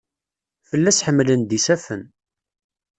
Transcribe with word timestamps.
Fell-as 0.69 0.99
ḥemlen-d 1.07 1.51
isafen. 1.57 2.03